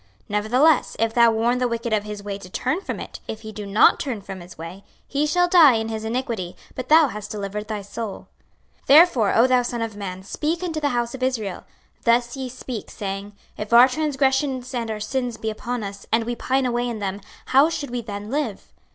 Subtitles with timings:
[0.29, 3.41] 26:033:009 Nevertheless, if thou warn the wicked of his way to turn from it; if
[3.41, 7.09] he do not turn from his way, he shall die in his iniquity; but thou
[7.09, 8.27] hast delivered thy soul.
[8.79, 11.65] 26:033:010 Therefore, O thou son of man, speak unto the house of Israel;
[12.03, 16.35] Thus ye speak, saying, If our transgressions and our sins be upon us, and we
[16.35, 18.73] pine away in them, how should we then live?